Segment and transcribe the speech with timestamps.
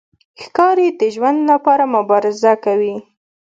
[0.43, 2.95] ښکاري د ژوند لپاره مبارزه کوي.